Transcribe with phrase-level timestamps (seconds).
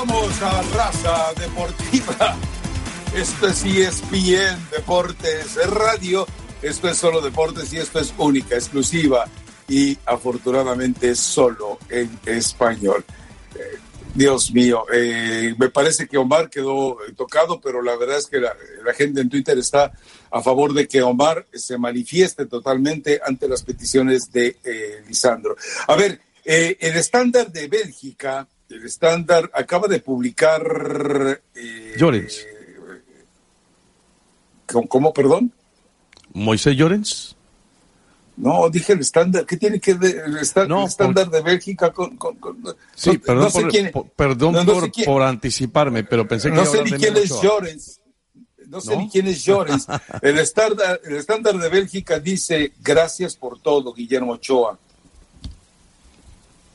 [0.00, 2.36] Regresamos a Raza Deportiva.
[3.14, 6.26] Esto es ESPN Deportes Radio.
[6.62, 9.26] Esto es solo deportes y esto es única, exclusiva
[9.68, 13.04] y afortunadamente solo en español.
[13.54, 13.78] Eh,
[14.14, 18.54] Dios mío, eh, me parece que Omar quedó tocado, pero la verdad es que la,
[18.96, 19.92] gente en Twitter está
[20.30, 25.56] a favor de que Omar se manifieste totalmente ante las peticiones de eh, Lisandro.
[25.88, 31.42] A ver, el estándar de Bélgica, el estándar acaba de publicar...
[31.96, 32.46] Llorens.
[34.66, 35.52] ¿Cómo, perdón?
[36.32, 37.36] Moisés Llorens.
[38.36, 39.44] No, dije el estándar.
[39.44, 42.18] ¿Qué tiene que ver el, estándar de Bélgica con,
[42.94, 43.50] sí, perdón,
[43.92, 44.66] por, perdón
[45.04, 48.00] por, anticiparme, pero pensé que no sé ni quién es Llorens.
[48.68, 49.86] No sé ni quién es Llorens.
[50.22, 54.78] el estándar, el estándar de Bélgica dice gracias por todo, Guillermo Ochoa.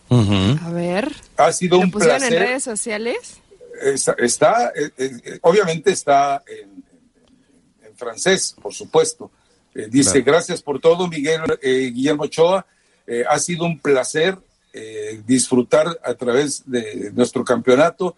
[0.09, 1.14] A ver.
[1.38, 2.34] Ha sido un placer.
[2.34, 3.38] en redes sociales?
[4.17, 6.84] Está, eh, eh, obviamente está en,
[7.86, 9.31] en francés, por supuesto
[9.76, 12.66] eh, dice, gracias por todo, Miguel eh, Guillermo Ochoa.
[13.06, 14.38] Eh, ha sido un placer
[15.26, 18.17] disfrutar a través de nuestro campeonato.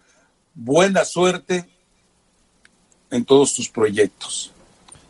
[0.54, 1.68] Buena suerte
[3.12, 4.50] en todos tus proyectos.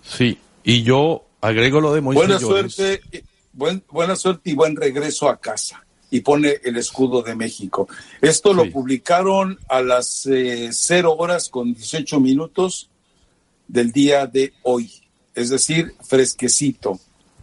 [0.02, 3.00] Sí, y yo agrego lo de Moisés Buena suerte,
[3.90, 5.82] buena suerte y buen regreso a casa.
[6.10, 7.86] Y pone el escudo de México.
[8.22, 10.26] Esto lo publicaron a las
[10.70, 12.88] 0 horas con 18 minutos
[13.66, 14.90] del día de hoy
[15.38, 16.98] es decir, fresquecito.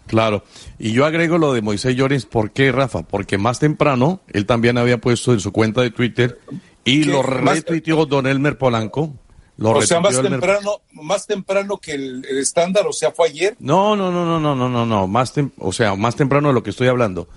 [0.07, 0.43] Claro,
[0.77, 3.01] y yo agrego lo de Moisés Llorens, ¿por qué, Rafa?
[3.03, 6.39] Porque más temprano él también había puesto en su cuenta de Twitter
[6.83, 9.15] y lo retuiteó Don Elmer Polanco.
[9.57, 13.55] Lo o sea, más temprano, más temprano que el, estándar, o sea, fue ayer.
[13.59, 16.61] No, no, no, no, no, no, no, no, más o sea, más temprano de lo
[16.61, 17.27] que estoy hablando.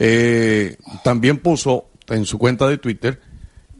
[0.00, 3.20] Eh, también puso en su cuenta de Twitter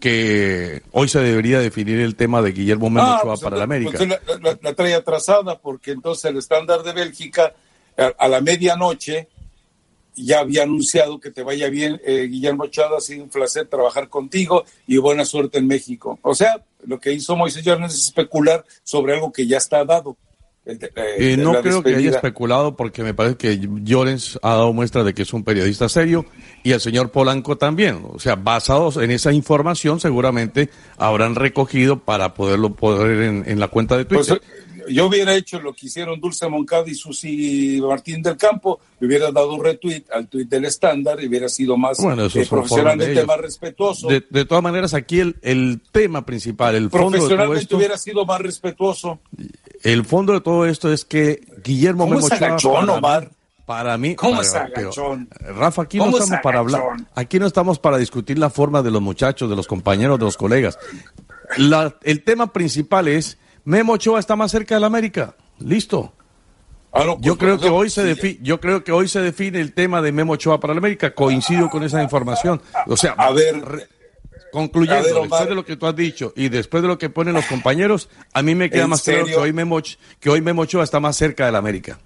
[0.00, 3.98] que hoy se debería definir el tema de Guillermo Memo ah, pues, para la América.
[3.98, 7.54] Pues, la, trae atrasada porque entonces el estándar de Bélgica
[8.18, 9.28] a, la medianoche
[10.14, 14.08] ya había anunciado que te vaya bien, eh, Guillermo Ochoa, ha sido un placer trabajar
[14.08, 16.18] contigo y buena suerte en México.
[16.22, 20.16] O sea, lo que hizo Moisés Jones es especular sobre algo que ya está dado.
[20.68, 25.14] Eh, no creo que haya especulado porque me parece que Llorens ha dado muestra de
[25.14, 26.26] que es un periodista serio
[26.62, 28.02] y el señor Polanco también.
[28.12, 30.68] O sea, basados en esa información seguramente
[30.98, 34.42] habrán recogido para poderlo poner en, la cuenta de pues, Twitter.
[34.90, 39.32] yo hubiera hecho lo que hicieron Dulce Moncada y Susi Martín del Campo, le hubiera
[39.32, 43.38] dado un retweet al tweet del estándar y hubiera sido más bueno, eh, profesionalmente más
[43.38, 44.08] respetuoso.
[44.08, 48.26] De, todas maneras, aquí el, el tema principal, el fondo Profesionalmente de todo hubiera sido
[48.26, 49.18] más respetuoso
[49.82, 53.30] el fondo de todo esto es que Guillermo ¿Cómo Memo agachón, Omar?
[53.66, 55.28] Para mí, ¿Cómo es agachón?
[55.40, 56.82] Rafa, aquí no estamos para hablar,
[57.14, 60.36] aquí no estamos para discutir la forma de los muchachos, de los compañeros, de los
[60.36, 60.78] colegas.
[62.02, 65.34] el tema principal es Memo Ochoa está más cerca de la América.
[65.58, 66.14] Listo.
[66.90, 69.74] Ah, pues, yo creo que hoy se define, yo creo que hoy se define el
[69.74, 71.14] tema de Memo Ochoa para la América.
[71.14, 72.62] Coincido con esa información.
[72.86, 73.88] O sea, a ver,
[74.52, 77.46] Concluyendo, después de lo que tú has dicho y después de lo que ponen los
[77.46, 79.80] compañeros, a mí me queda más claro que hoy, Memo,
[80.20, 81.98] que hoy Memochoa está más cerca de la América.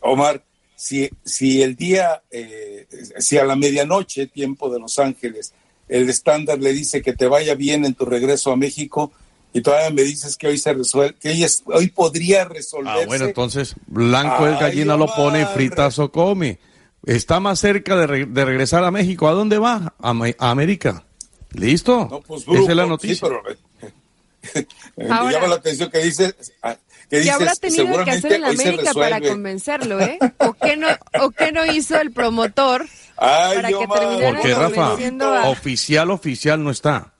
[0.00, 0.42] Omar,
[0.76, 2.86] si, si el día, eh,
[3.18, 5.52] si a la medianoche, tiempo de Los Ángeles,
[5.88, 9.12] el estándar le dice que te vaya bien en tu regreso a México
[9.52, 13.02] y todavía me dices que hoy se resuelve, que hoy, hoy podría resolverse.
[13.02, 16.58] Ah, bueno, entonces Blanco el gallina lo pone fritazo come.
[17.06, 19.28] Está más cerca de, regresar a México.
[19.28, 19.94] ¿A dónde va?
[19.98, 21.05] a América.
[21.56, 22.22] Listo.
[22.26, 23.28] Pues, Esa es la noticia.
[24.96, 26.76] me llama la atención que dice ah,
[27.10, 30.18] que habrá tenido que hacer en América para convencerlo, ¿eh?
[30.38, 30.88] ¿O qué no,
[31.20, 32.86] o qué no hizo el promotor
[33.16, 37.12] para que terminara Porque Rafa, oficial, oficial no está.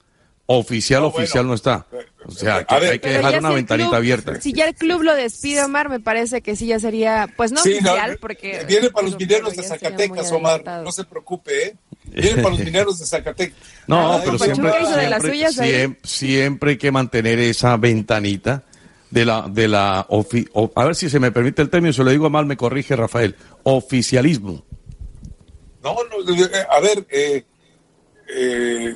[0.49, 1.87] Oficial, oficial no está.
[2.25, 4.41] O sea, hay que dejar una ventanita abierta.
[4.41, 7.61] Si ya el club lo despide, Omar, me parece que sí ya sería, pues no
[7.61, 8.65] oficial, porque...
[8.67, 11.77] Viene para los mineros de Zacatecas, Omar, no se preofe, ¿eh?
[12.05, 13.59] Viene para los mineros de Zacatecas.
[13.89, 18.65] No, ah, pero siempre, siempre, hay que mantener esa ventanita
[19.11, 20.07] de la, de la,
[20.75, 23.35] a ver si se me permite el término, si lo digo mal, me corrige Rafael,
[23.65, 24.65] oficialismo.
[25.83, 27.45] No, no eh, a ver, eh,
[28.29, 28.95] eh,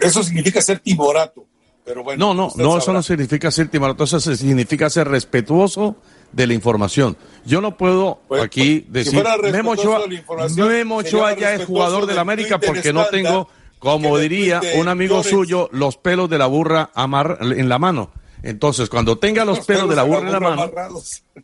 [0.00, 1.46] eso significa ser timorato.
[1.84, 5.96] Pero bueno, no, no, no, eso no significa ser timorato, eso significa ser respetuoso
[6.30, 7.16] de la información.
[7.44, 12.92] Yo no puedo pues, aquí pues, decir, Memo Ochoa, ya es jugador del América porque
[12.92, 13.48] no tengo,
[13.78, 18.10] como diría un amigo suyo, los pelos de la burra amar en la mano.
[18.42, 20.70] Entonces, cuando tenga los, pelos, de la burra en la mano,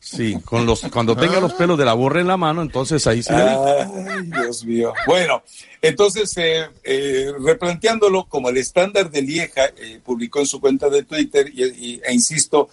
[0.00, 3.22] sí, con los, cuando tenga los pelos de la burra en la mano, entonces ahí
[3.22, 3.32] sí.
[3.32, 4.94] Ay, Dios mío.
[5.06, 5.42] Bueno,
[5.82, 11.02] entonces, eh, eh, replanteándolo como el estándar de Lieja eh, publicó en su cuenta de
[11.02, 12.70] Twitter, y, e insisto,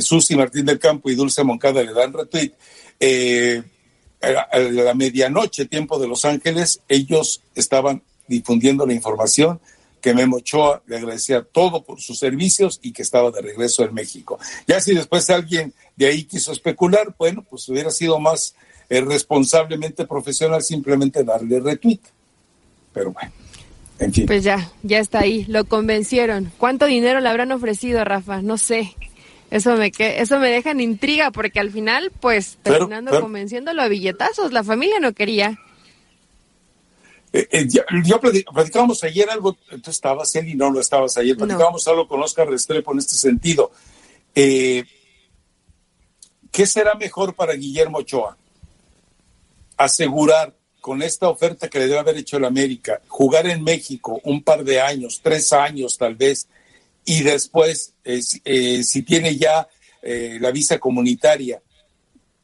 [0.00, 2.52] Susi Martín del Campo y Dulce Moncada le dan retweet,
[4.20, 9.60] a la medianoche, tiempo de Los Ángeles, ellos estaban difundiendo la información
[10.00, 13.94] que Memo Ochoa le agradecía todo por sus servicios y que estaba de regreso en
[13.94, 14.38] México.
[14.66, 18.54] Ya si después alguien de ahí quiso especular, bueno, pues hubiera sido más
[18.88, 22.00] eh, responsablemente profesional simplemente darle retweet.
[22.92, 23.30] Pero bueno,
[23.98, 24.26] en fin.
[24.26, 26.52] Pues ya, ya está ahí, lo convencieron.
[26.58, 28.42] ¿Cuánto dinero le habrán ofrecido, Rafa?
[28.42, 28.96] No sé.
[29.50, 33.88] Eso me, que, eso me deja en intriga porque al final, pues, terminando convenciéndolo a
[33.88, 35.58] billetazos, la familia no quería.
[37.32, 37.68] Eh, eh,
[38.04, 42.48] yo platicábamos ayer algo, tú estabas, y no, lo estabas ayer, platicábamos algo con Oscar
[42.48, 43.70] Restrepo en este sentido.
[44.34, 44.84] Eh,
[46.50, 48.36] ¿Qué será mejor para Guillermo Ochoa?
[49.76, 54.42] Asegurar con esta oferta que le debe haber hecho el América, jugar en México un
[54.42, 56.48] par de años, tres años tal vez,
[57.04, 59.68] y después, si tiene ya
[60.02, 61.62] la visa comunitaria,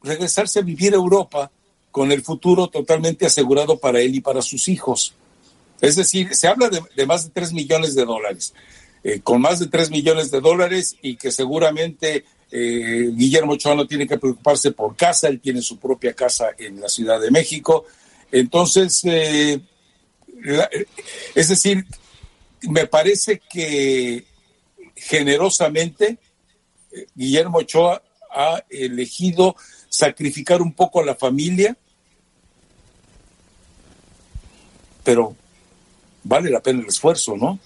[0.02, 1.50] regresarse a vivir a Europa
[1.96, 5.14] con el futuro totalmente asegurado para él y para sus hijos.
[5.80, 8.52] Es decir, se habla de, más de 3 millones de dólares.
[9.02, 13.86] Eh, con más de 3 millones de dólares y que seguramente eh, Guillermo Ochoa no
[13.86, 17.86] tiene que preocuparse por casa, él tiene su propia casa en la Ciudad de México.
[18.30, 19.58] Entonces, eh,
[21.34, 21.86] es decir,
[22.60, 24.22] me parece que
[24.94, 26.18] generosamente
[27.14, 29.56] Guillermo Ochoa ha elegido
[29.88, 31.74] sacrificar un poco a la familia
[35.06, 35.36] pero
[36.24, 37.60] vale la pena el esfuerzo, ¿no?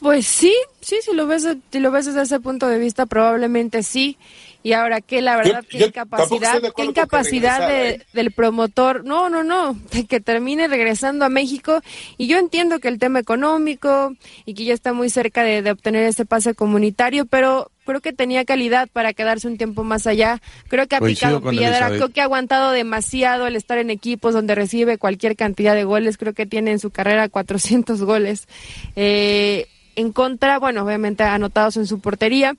[0.00, 3.84] Pues sí, sí, si lo ves, si lo ves desde ese punto de vista, probablemente
[3.84, 4.18] sí.
[4.62, 8.06] Y ahora que la verdad, qué incapacidad, qué incapacidad de, ¿eh?
[8.12, 11.80] del promotor, no, no, no, de que termine regresando a México.
[12.18, 14.14] Y yo entiendo que el tema económico
[14.44, 18.12] y que ya está muy cerca de, de obtener ese pase comunitario, pero creo que
[18.12, 20.40] tenía calidad para quedarse un tiempo más allá.
[20.68, 24.54] Creo que ha picado piedra, creo que ha aguantado demasiado el estar en equipos donde
[24.54, 26.16] recibe cualquier cantidad de goles.
[26.16, 28.46] Creo que tiene en su carrera 400 goles.
[28.94, 29.66] Eh,
[29.96, 32.56] en contra, bueno, obviamente anotados en su portería,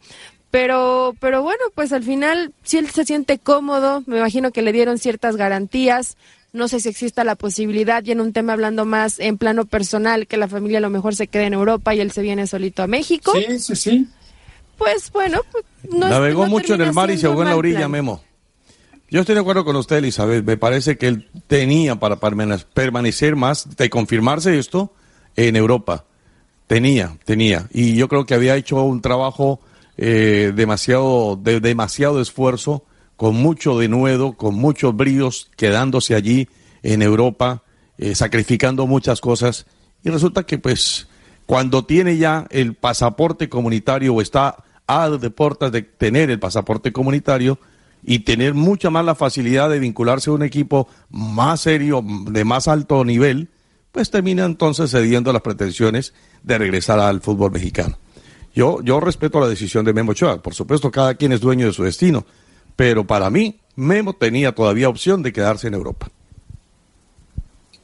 [0.52, 4.74] pero, pero bueno, pues al final, si él se siente cómodo, me imagino que le
[4.74, 6.18] dieron ciertas garantías.
[6.52, 10.28] No sé si exista la posibilidad, y en un tema hablando más en plano personal,
[10.28, 12.84] que la familia a lo mejor se quede en Europa y él se viene solito
[12.84, 13.32] a México.
[13.34, 14.08] Sí, sí, sí.
[14.78, 17.88] Pues bueno, pues, no Navegó mucho en el mar y se ahogó en la orilla,
[17.88, 18.22] Memo.
[19.10, 20.44] Yo estoy de acuerdo con usted, Elizabeth.
[20.44, 24.94] Me parece que él tenía para permanecer más, de confirmarse esto,
[25.38, 26.06] en Europa.
[26.68, 27.68] Tenía, tenía.
[27.72, 29.60] Y yo creo que había hecho un trabajo
[30.04, 32.84] eh, demasiado, de demasiado esfuerzo,
[33.16, 36.50] con mucho denuedo, con muchos bríos, quedándose allí
[36.82, 37.62] en Europa,
[38.00, 39.68] eh, sacrificando muchas cosas.
[40.04, 41.08] Y resulta que pues
[41.46, 47.60] cuando tiene ya el pasaporte comunitario o está a deportes de tener el pasaporte comunitario
[48.02, 52.68] y tener mucha más la facilidad de vincularse a un equipo más serio, de más
[52.68, 53.50] alto nivel,
[53.92, 58.00] pues termina entonces cediendo las pretensiones de regresar al fútbol mexicano.
[58.54, 60.42] Yo, yo respeto la decisión de Memo Ochoa.
[60.42, 62.26] Por supuesto, cada quien es dueño de su destino.
[62.76, 66.10] Pero para mí, Memo tenía todavía opción de quedarse en Europa.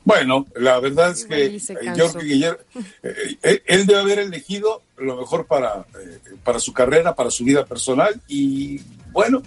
[0.07, 1.59] Bueno, la verdad es que
[1.93, 2.59] yo Guillermo,
[3.03, 7.43] eh, eh, él debe haber elegido lo mejor para, eh, para su carrera, para su
[7.43, 8.79] vida personal y
[9.11, 9.43] bueno,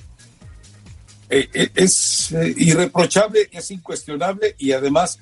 [1.30, 5.18] es irreprochable, es incuestionable y además,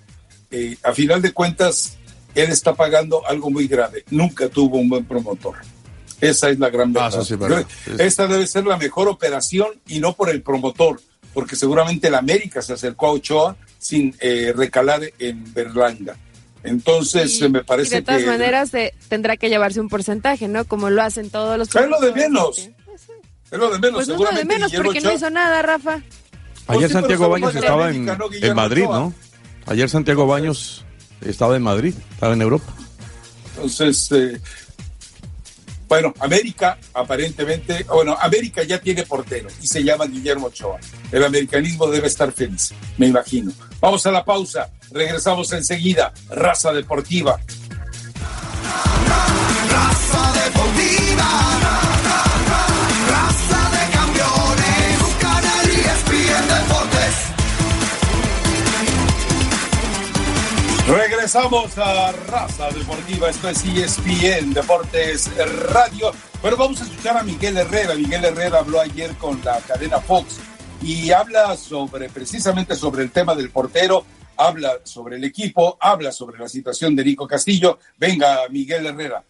[0.82, 1.98] a final de cuentas,
[2.34, 4.04] él está pagando algo muy grave.
[4.10, 5.54] Nunca tuvo un buen promotor.
[6.20, 7.66] Esa es la gran ah, verdad.
[7.98, 11.00] Esta debe ser la mejor operación y no por el promotor,
[11.32, 16.16] porque seguramente el América se acercó a Ochoa sin eh, recalar en Berlanga.
[16.64, 17.96] Entonces, me parece que...
[17.96, 18.72] De todas maneras,
[19.08, 20.64] tendrá que llevarse un porcentaje, ¿no?
[20.64, 21.68] Como lo hacen todos los...
[21.74, 22.58] Es lo de menos.
[23.50, 23.94] Es lo de menos.
[23.94, 26.02] Pues no es lo de menos porque no hizo nada, Rafa.
[26.66, 29.14] Ayer Santiago Baños estaba en, en Madrid, ¿no?
[29.66, 30.84] Ayer Santiago Baños
[31.22, 32.66] estaba en Madrid, estaba en Europa.
[33.54, 34.40] Entonces, eh,
[35.88, 40.78] bueno, América aparentemente, bueno, América ya tiene portero y se llama Guillermo Ochoa.
[41.10, 43.52] El americanismo debe estar feliz, me imagino.
[43.80, 46.12] Vamos a la pausa, regresamos enseguida.
[46.30, 47.40] Raza Deportiva.
[49.70, 52.27] Raza Deportiva.
[60.88, 65.30] Regresamos a Raza Deportiva, esto es ESPN Deportes
[65.70, 66.12] Radio.
[66.40, 67.94] Pero vamos a escuchar a Miguel Herrera.
[67.94, 70.40] Miguel Herrera habló ayer con la cadena Fox
[70.80, 74.06] y habla sobre precisamente sobre el tema del portero,
[74.38, 77.78] habla sobre el equipo, habla sobre la situación de Nico Castillo.
[77.98, 79.22] Venga, Miguel Herrera.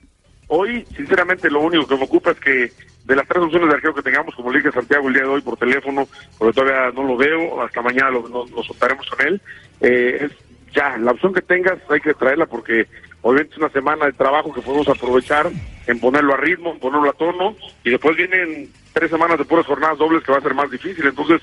[0.47, 2.73] Hoy, sinceramente, lo único que me ocupa es que
[3.05, 5.29] de las tres opciones de arquero que tengamos, como le dije Santiago el día de
[5.29, 6.07] hoy por teléfono,
[6.39, 9.43] porque todavía no lo veo, hasta mañana lo, lo, soltaremos con él,
[9.81, 12.87] eh, es ya, la opción que tengas hay que traerla porque
[13.23, 15.51] obviamente es una semana de trabajo que podemos aprovechar
[15.87, 19.67] en ponerlo a ritmo, en ponerlo a tono, y después vienen tres semanas de puras
[19.67, 21.41] jornadas dobles que va a ser más difícil, entonces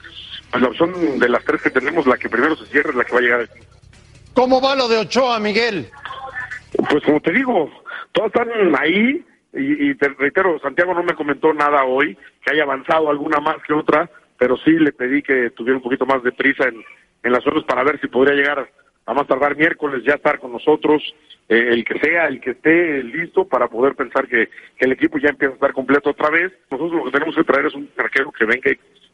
[0.52, 3.04] pues la opción de las tres que tenemos, la que primero se cierre es la
[3.04, 3.50] que va a llegar.
[4.34, 5.90] ¿Cómo va lo de Ochoa, Miguel?
[6.90, 7.72] Pues como te digo,
[8.12, 13.10] todos están ahí, y, te reitero, Santiago no me comentó nada hoy, que haya avanzado
[13.10, 16.68] alguna más que otra, pero sí le pedí que tuviera un poquito más de prisa
[16.68, 16.84] en,
[17.24, 18.70] en las horas para ver si podría llegar
[19.06, 21.02] a más tardar miércoles ya estar con nosotros,
[21.48, 25.30] eh, el que sea, el que esté listo para poder pensar que, el equipo ya
[25.30, 26.52] empieza a estar completo otra vez.
[26.72, 28.72] Nosotros lo que tenemos que traer es un arquero que venga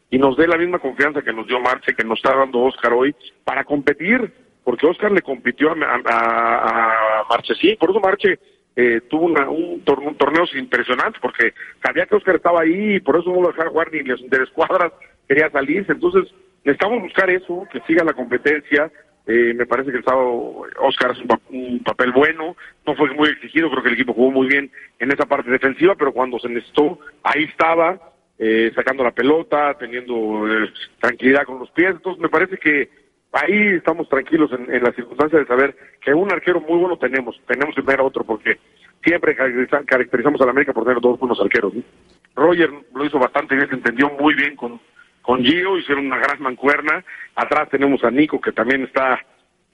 [0.10, 2.94] y, nos dé la misma confianza que nos dio Marche, que nos está dando Oscar
[2.94, 4.32] hoy, para competir,
[4.64, 8.38] porque Oscar le compitió a, a, Marche, sí, por eso Marche
[8.76, 13.18] eh, tuvo una, un, torneo, torneos impresionantes porque sabía que Oscar estaba ahí y por
[13.18, 14.92] eso no lo dejaba jugar ni de escuadras,
[15.28, 15.94] quería salirse.
[15.94, 16.34] Entonces,
[16.64, 18.92] necesitamos buscar eso, que siga la competencia.
[19.28, 23.70] Eh, me parece que el sábado Oscar hace un, papel bueno, no fue muy exigido,
[23.70, 27.00] creo que el equipo jugó muy bien en esa parte defensiva, pero cuando se necesitó,
[27.24, 28.00] ahí estaba,
[28.40, 30.48] eh, sacando la pelota, teniendo
[31.00, 31.92] tranquilidad con los pies.
[31.92, 32.90] Entonces, me parece que
[33.32, 37.76] ahí estamos tranquilos en, la circunstancia de saber que un arquero muy bueno tenemos, tenemos
[37.76, 38.60] que tener otro porque
[39.04, 41.74] siempre caracterizamos a la América por tener dos buenos arqueros.
[42.36, 44.80] Roger lo hizo bastante bien, se entendió muy bien con,
[45.22, 47.04] con Gio, hicieron una gran mancuerna,
[47.36, 49.20] atrás tenemos a Nico que también está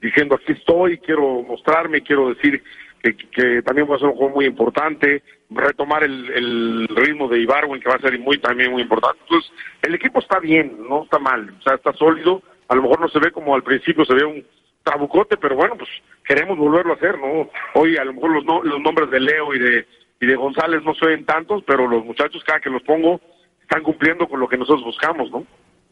[0.01, 2.63] diciendo aquí estoy, quiero mostrarme, quiero decir
[3.01, 7.80] que, también va a ser un juego muy importante, retomar el, el ritmo de Ibarwen
[7.80, 9.20] que va a ser muy también muy importante.
[9.22, 9.51] Entonces,
[9.82, 13.08] el equipo está bien, no está mal, o sea, está sólido, a lo mejor no
[13.08, 14.46] se ve como al principio se ve un
[14.84, 15.89] trabucote, pero bueno, pues
[16.25, 17.50] queremos volverlo a hacer, ¿no?
[17.74, 19.86] Hoy a lo mejor los, los nombres de Leo y de,
[20.20, 23.22] y de González no se ven tantos, pero los muchachos cada que los pongo
[23.68, 25.46] están cumpliendo con lo que nosotros buscamos, ¿no?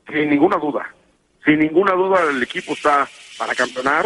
[0.09, 0.87] Sin ninguna duda.
[1.43, 4.05] Sin ninguna duda el equipo está para campeonar,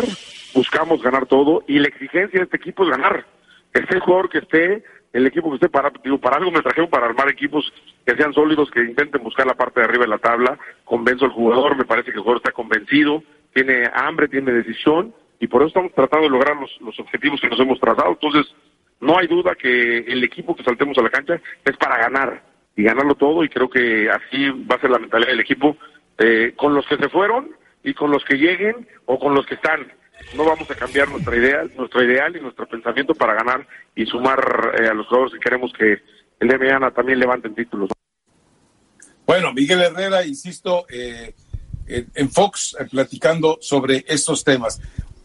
[0.55, 3.25] buscamos ganar todo y la exigencia de este equipo es ganar.
[3.71, 4.83] Esté el jugador que esté,
[5.13, 7.71] el equipo que esté para, digo, para algo me trajeron para armar equipos
[8.05, 11.31] que sean sólidos, que intenten buscar la parte de arriba de la tabla, convenzo al
[11.31, 13.23] jugador, me parece que el jugador está convencido,
[13.53, 17.49] tiene hambre, tiene decisión, y por eso estamos tratando de lograr los, los objetivos que
[17.49, 18.09] nos hemos trazado.
[18.09, 18.51] Entonces,
[18.99, 22.49] no hay duda que el equipo que saltemos a la cancha es para ganar,
[22.79, 25.75] y ganarlo todo, y creo que así va a ser la mentalidad del equipo,
[26.17, 27.51] eh, con los que se fueron
[27.83, 29.91] y con los que lleguen o con los que están
[30.35, 34.73] no vamos a cambiar nuestra idea, nuestro ideal y nuestro pensamiento para ganar y sumar
[34.79, 35.97] eh, a los jugadores que queremos que
[36.39, 37.89] el de mañana también levanten títulos.
[39.25, 41.33] Bueno, Miguel Herrera, insisto, eh,
[41.87, 44.81] en Fox eh, platicando sobre estos temas.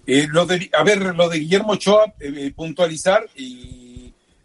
[0.07, 2.13] lo de, a ver, lo de Guillermo Ochoa,
[2.57, 3.84] puntualizar y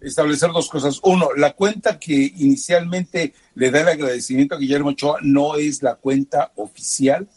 [0.02, 1.00] establecer dos cosas.
[1.04, 5.96] Uno, la cuenta que inicialmente le da el agradecimiento a Guillermo Ochoa no es la
[5.96, 7.28] cuenta oficial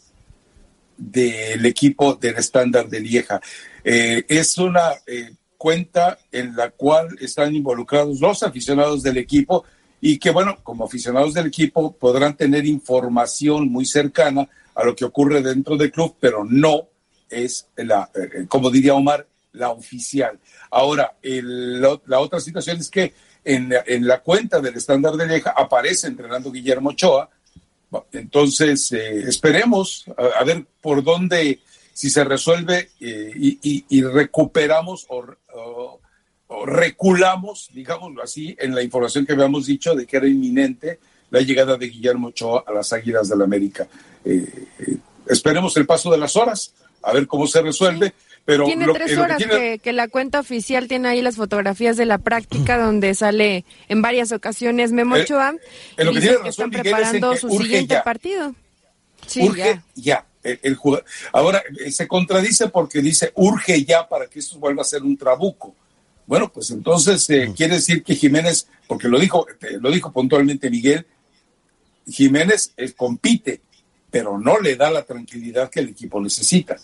[0.97, 3.41] del equipo del estándar de Lieja.
[3.83, 9.65] Eh, es una eh, cuenta en la cual están involucrados los aficionados del equipo
[9.99, 15.05] y que, bueno, como aficionados del equipo podrán tener información muy cercana a lo que
[15.05, 16.89] ocurre dentro del club, pero no
[17.29, 20.39] es la, eh, como diría Omar, la oficial.
[20.69, 26.07] Ahora, la otra situación es que en, en la cuenta del estándar de Lieja aparece
[26.07, 27.29] entrenando Guillermo Ochoa,
[28.11, 31.59] entonces, eh, esperemos a, ver por dónde,
[31.93, 35.99] si se resuelve eh, y, recuperamos o,
[36.65, 40.99] reculamos, digámoslo así, en la información que habíamos dicho de que era inminente
[41.31, 43.87] la llegada de Guillermo Ochoa a las Águilas del la América.
[44.23, 44.67] Eh,
[45.27, 48.13] esperemos el paso de las horas, a ver cómo se resuelve.
[48.45, 49.41] Pero tiene tres horas
[49.81, 54.33] que, la cuenta oficial tiene ahí las fotografías de la práctica donde sale en varias
[54.33, 55.55] ocasiones Memo eh, Ochoa
[55.97, 58.53] en lo que, tiene están preparando su siguiente partido.
[59.27, 60.25] Sí, urge ya.
[60.43, 60.77] El,
[61.31, 65.15] Ahora, eh, se contradice porque dice urge ya para que esto vuelva a ser un
[65.15, 65.73] trabuco.
[66.25, 67.53] Bueno, pues entonces eh, mm.
[67.53, 69.45] quiere decir que Jiménez, porque lo dijo,
[69.79, 71.07] lo dijo puntualmente Miguel,
[72.05, 73.61] Jiménez compite,
[74.11, 76.75] pero no le da la tranquilidad que el equipo necesita.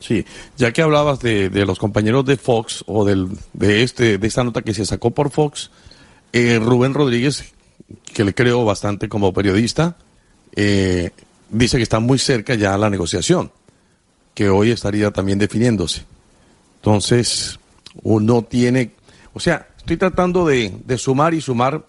[0.00, 0.24] Sí,
[0.56, 4.62] ya que hablabas de, los compañeros de Fox o del, de, este, de esta nota
[4.62, 5.70] que se sacó por Fox,
[6.32, 7.52] eh, Rubén Rodríguez,
[8.14, 9.96] que le creo bastante como periodista,
[10.54, 11.10] eh,
[11.50, 13.50] dice que está muy cerca ya la negociación,
[14.34, 16.04] que hoy estaría también definiéndose.
[16.76, 17.58] Entonces,
[18.02, 18.92] uno tiene,
[19.32, 21.84] o sea, estoy tratando de, sumar y sumar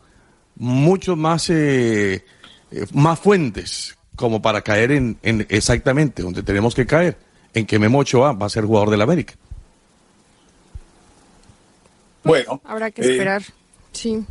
[0.56, 2.24] mucho más, eh,
[2.72, 7.18] eh, más fuentes como para caer en, exactamente donde tenemos que caer,
[7.54, 9.34] en que Memo Ochoa va a ser jugador del América.
[12.24, 13.44] Bueno, habrá que esperar,
[13.92, 14.24] sí.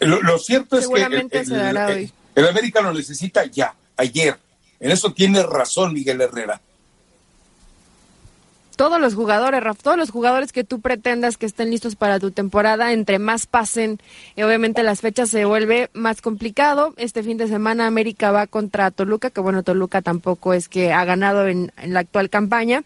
[0.00, 4.38] Lo, cierto es que el, el América lo necesita ya, ayer.
[4.80, 6.60] En eso tiene razón Miguel Herrera
[8.80, 12.30] todos los jugadores, Raf, todos los jugadores que tú pretendas que estén listos para tu
[12.30, 13.98] temporada, entre más pasen,
[14.36, 16.94] y obviamente las fechas se vuelve más complicado.
[16.96, 21.04] Este fin de semana América va contra Toluca, que bueno, Toluca tampoco es que ha
[21.04, 22.82] ganado en, la actual campaña,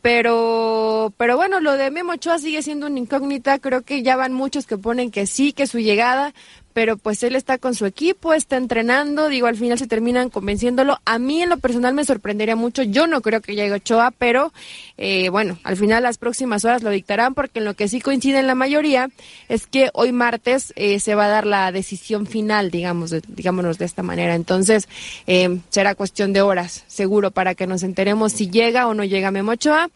[0.00, 4.32] pero pero bueno, lo de Memo Ochoa sigue siendo una incógnita, creo que ya van
[4.32, 6.34] muchos que ponen que sí, que su llegada,
[6.76, 10.98] pero pues él está con su equipo, está entrenando, digo, al final se terminan convenciéndolo.
[11.06, 14.52] A mí en lo personal me sorprendería mucho, yo no creo que llegue Ochoa, pero
[14.98, 18.40] eh, bueno, al final las próximas horas lo dictarán, porque en lo que sí coincide
[18.40, 19.08] en la mayoría
[19.48, 23.86] es que hoy martes eh, se va a dar la decisión final, digamos, digámonos de
[23.86, 24.34] esta manera.
[24.34, 24.86] Entonces,
[25.26, 29.30] eh, será cuestión de horas, seguro, para que nos enteremos si llega o no llega
[29.30, 29.88] Memo Ochoa.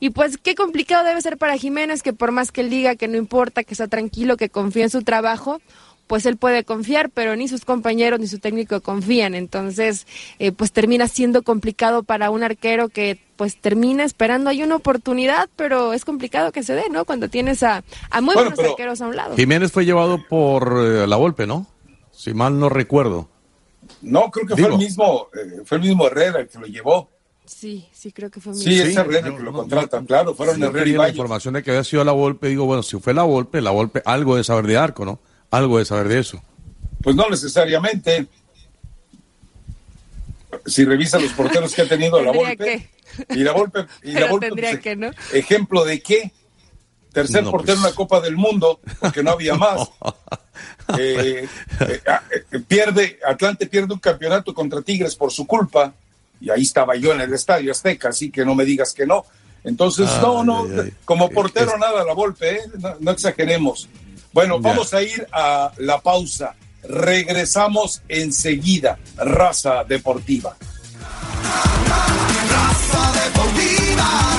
[0.00, 3.06] Y pues qué complicado debe ser para Jiménez, que por más que él diga que
[3.06, 5.60] no importa, que está tranquilo, que confía en su trabajo,
[6.06, 9.34] pues él puede confiar, pero ni sus compañeros ni su técnico confían.
[9.34, 10.06] Entonces,
[10.38, 15.48] eh, pues termina siendo complicado para un arquero que pues termina esperando hay una oportunidad,
[15.56, 17.04] pero es complicado que se dé, ¿no?
[17.04, 19.36] Cuando tienes a, a muy buenos arqueros a un lado.
[19.36, 21.66] Jiménez fue llevado por eh, la golpe, ¿no?
[22.12, 23.28] Si mal no recuerdo.
[24.02, 27.10] No, creo que fue el mismo, eh, fue el mismo Herrera el que lo llevó.
[27.46, 30.88] Sí, sí, creo que fue Sí, es Herrera el que lo contratan, claro, fueron Herrera
[30.88, 33.60] y La información de que había sido la golpe, digo, bueno, si fue la golpe,
[33.60, 35.18] la golpe, algo de saber de arco, ¿no?
[35.56, 36.42] Algo de saber de eso.
[37.02, 38.26] Pues no necesariamente.
[40.66, 42.88] Si revisa los porteros que ha tenido la Volpe,
[43.30, 45.10] y la Volpe, y la Volpe pues, que, ¿no?
[45.32, 46.32] ejemplo de qué?
[47.12, 49.88] Tercer portero en la Copa del Mundo, porque no había más.
[50.98, 51.48] Eh,
[51.80, 52.00] eh,
[52.52, 55.94] eh, pierde, Atlante pierde un campeonato contra Tigres por su culpa,
[56.40, 59.24] y ahí estaba yo en el Estadio Azteca, así que no me digas que no.
[59.64, 60.66] Entonces, no, no,
[61.04, 62.60] como portero nada la Volpe,
[63.00, 63.88] no exageremos.
[64.34, 66.56] Bueno, vamos a ir a la pausa.
[66.82, 68.98] Regresamos enseguida.
[69.16, 70.56] Raza Deportiva.
[72.50, 74.33] Raza Deportiva.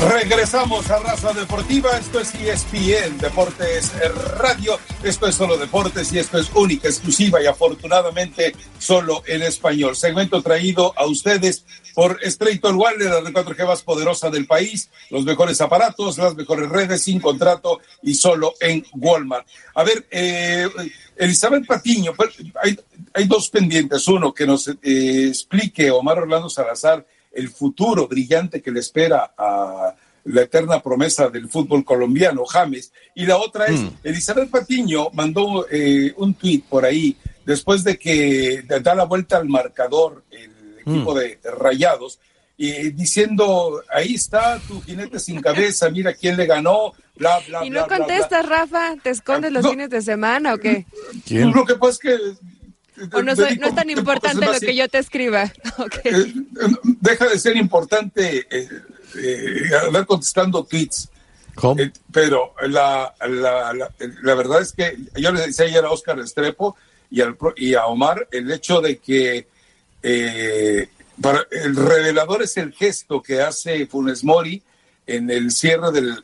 [0.00, 3.92] Regresamos a Raza Deportiva, esto es ESPN Deportes
[4.38, 9.96] Radio, esto es solo deportes y esto es única, exclusiva y afortunadamente solo en español.
[9.96, 15.24] Segmento traído a ustedes por Straight Wireless, la red 4G más poderosa del país, los
[15.24, 19.48] mejores aparatos, las mejores redes sin contrato y solo en Walmart.
[19.74, 20.68] A ver, eh,
[21.16, 22.78] Elizabeth Patiño, pues, hay,
[23.12, 27.04] hay, dos pendientes, uno que nos eh, explique Omar Orlando Salazar
[27.38, 32.92] el futuro brillante que le espera a la eterna promesa del fútbol colombiano, James.
[33.14, 33.90] Y la otra es, mm.
[34.02, 39.48] Elizabeth Patiño mandó eh, un tuit por ahí, después de que da la vuelta al
[39.48, 41.18] marcador el equipo mm.
[41.18, 42.18] de Rayados,
[42.60, 47.70] y diciendo, ahí está tu jinete sin cabeza, mira quién le ganó, bla, bla, Y
[47.70, 50.84] no contestas, Rafa, ¿te escondes los fines de semana o qué?
[51.30, 52.18] Lo que pasa es que
[53.12, 55.52] o no, es tan importante lo que yo te escriba.
[56.04, 56.34] Eh,
[56.82, 58.68] deja de ser importante eh,
[59.16, 61.08] eh, andar contestando tweets.
[62.12, 66.76] pero la, la, verdad es que yo le decía ayer a Oscar Estrepo
[67.10, 69.46] y, al, y a Omar el hecho de que
[71.20, 74.62] para, el revelador es el gesto que hace Funes Mori
[75.06, 76.22] en el cierre del,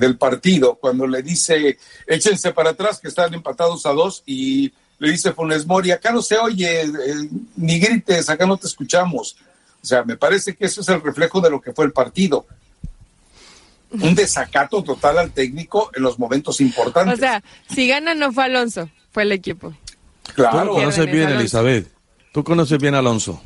[0.00, 4.72] del partido, cuando le dice échense para atrás que están empatados a dos y
[5.04, 6.88] le dice Funes Mori, acá no se oye, eh,
[7.56, 9.36] ni grites, acá no te escuchamos.
[9.82, 12.46] O sea, me parece que eso es el reflejo de lo que fue el partido.
[13.90, 17.14] Un desacato total al técnico en los momentos importantes.
[17.14, 19.72] O sea, si gana no fue Alonso, fue el equipo.
[20.34, 20.70] Claro.
[20.70, 21.86] Tú conoces bien, Elizabeth.
[22.32, 23.40] Tú conoces bien a Alonso.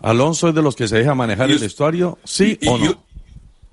[0.00, 3.02] Alonso es de los que se deja manejar el vestuario, ¿sí o no?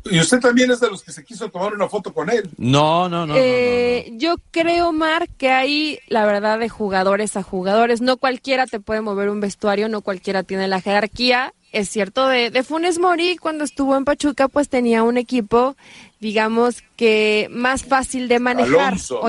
[0.10, 2.50] Y usted también es de los que se quiso tomar una foto con él.
[2.58, 3.36] No, no, no.
[3.38, 8.02] Eh, yo creo, Mar, que hay, la verdad, de jugadores a jugadores.
[8.02, 11.54] No cualquiera te puede mover un vestuario, no cualquiera tiene la jerarquía.
[11.72, 15.76] Es cierto, de, de Funes Mori, cuando estuvo en Pachuca, pues tenía un equipo,
[16.20, 18.94] digamos, que más fácil de manejar.
[18.94, 19.22] Alonso,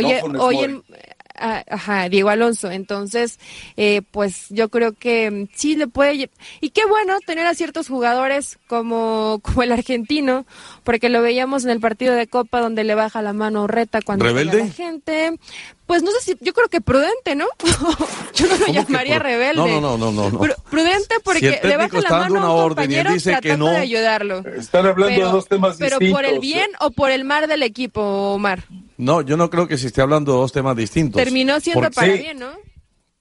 [1.41, 2.71] oye, ajá, Diego Alonso.
[2.71, 3.39] Entonces,
[3.77, 6.31] eh, pues yo creo que sí le puede...
[6.61, 10.47] Y qué bueno tener a ciertos jugadores como, como el argentino,
[10.85, 14.25] porque lo veíamos en el partido de Copa donde le baja la mano Reta cuando
[14.25, 14.59] ¿Rebelde?
[14.59, 15.39] la gente.
[15.87, 17.47] Pues no sé si, yo creo que prudente, ¿no?
[18.35, 19.57] yo no lo llamaría rebelde.
[19.57, 20.39] No, no, no, no, no.
[20.71, 24.45] prudente porque le baja la mano a un compañero y tratando de ayudarlo.
[24.47, 25.99] Están hablando de dos temas distintos.
[25.99, 28.65] Pero por el bien o por el mal del equipo, Omar.
[28.99, 31.23] No, yo no creo que se esté hablando de dos temas distintos.
[31.23, 32.51] Terminó siendo para bien, ¿no?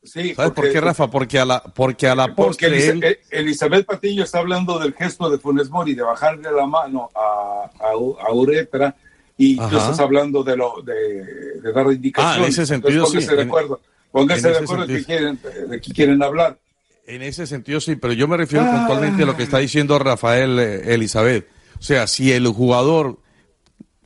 [0.03, 1.09] Sí, ¿Sabes por qué, Rafa?
[1.09, 5.69] Porque a la, porque a la porque Elizabeth Patiño está hablando del gesto de Funes
[5.69, 8.95] Mori, de bajarle la mano a, a, Uretra,
[9.37, 12.37] y tú estás hablando de, lo, de, de dar indicaciones.
[12.39, 15.91] Ah, en ese sentido póngase de acuerdo, póngase de acuerdo de, qué quieren, de qué
[15.91, 16.57] quieren hablar.
[17.05, 20.57] En ese sentido sí, pero yo me refiero puntualmente a lo que está diciendo Rafael
[20.57, 21.47] eh, Elizabeth.
[21.79, 23.19] O sea, si el jugador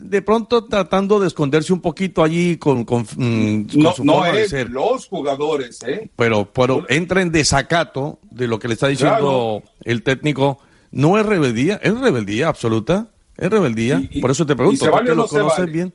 [0.02, 4.52] de pronto tratando de esconderse un poquito allí con, con, mm, no, su no es
[4.70, 6.10] los jugadores, ¿eh?
[6.16, 10.60] Pero, pero entra en desacato de lo que le está diciendo el técnico.
[10.92, 14.02] No es rebeldía, es rebeldía absoluta, es rebeldía.
[14.20, 15.94] Por eso te pregunto, ¿por qué lo conoces bien?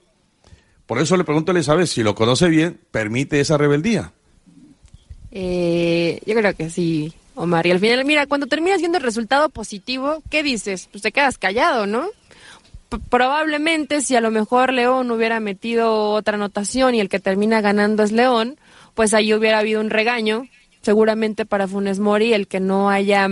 [0.87, 4.12] Por eso le pregunto, ¿le sabes si lo conoce bien, permite esa rebeldía?
[5.33, 7.66] Eh, yo creo que sí, Omar.
[7.66, 10.88] Y al final, mira, cuando terminas viendo el resultado positivo, ¿qué dices?
[10.90, 12.07] Pues te quedas callado, ¿no?
[13.09, 18.03] Probablemente si a lo mejor León hubiera metido otra anotación y el que termina ganando
[18.03, 18.59] es León,
[18.94, 20.46] pues ahí hubiera habido un regaño,
[20.83, 23.29] seguramente para Funes Mori, el que no haya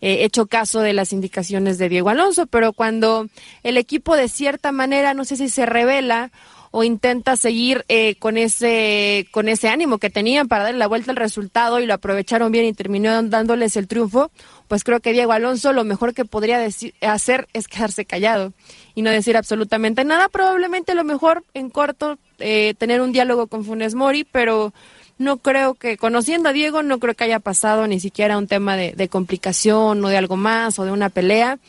[0.00, 3.28] eh, hecho caso de las indicaciones de Diego Alonso, pero cuando
[3.62, 6.32] el equipo de cierta manera, no sé si se revela
[6.76, 11.12] o intenta seguir eh, con ese con ese ánimo que tenían para darle la vuelta
[11.12, 14.32] al resultado y lo aprovecharon bien y terminó dándoles el triunfo,
[14.66, 18.52] pues creo que Diego Alonso lo mejor que podría decir, hacer es quedarse callado
[18.96, 20.28] y no decir absolutamente nada.
[20.28, 24.74] Probablemente lo mejor en corto eh, tener un diálogo con Funes Mori, pero
[25.16, 28.76] no creo que, conociendo a Diego, no creo que haya pasado ni siquiera un tema
[28.76, 31.60] de complicación o de algo más o de una pelea.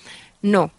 [0.41, 0.71] No.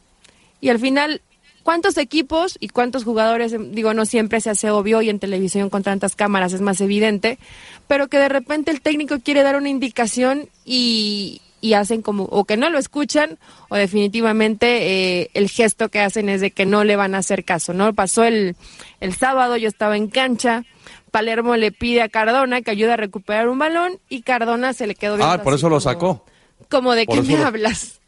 [0.60, 1.20] Y al final,
[1.66, 5.82] ¿Cuántos equipos y cuántos jugadores, digo, no siempre se hace obvio y en televisión con
[5.82, 7.40] tantas cámaras es más evidente,
[7.88, 11.42] pero que de repente el técnico quiere dar una indicación y,
[11.74, 16.40] hacen como, o que no lo escuchan, o definitivamente eh, el gesto que hacen es
[16.40, 17.92] de que no le van a hacer caso, ¿no?
[17.94, 18.54] Pasó el,
[19.00, 20.62] el sábado, yo estaba en cancha,
[21.10, 24.94] Palermo le pide a Cardona que ayude a recuperar un balón y Cardona se le
[24.94, 26.24] quedó Ah, por eso lo sacó.
[26.70, 27.98] Como de qué me hablas.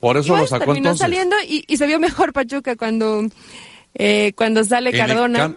[0.00, 3.26] Por eso lo sacó terminó saliendo y, se vio mejor Pachuca cuando,
[3.94, 5.54] eh, cuando sale Cardona.